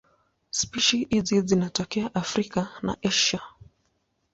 Spishi 0.51 1.07
hizi 1.09 1.41
zinatokea 1.41 2.15
Afrika 2.15 2.67
na 2.81 2.97
Asia. 3.03 3.41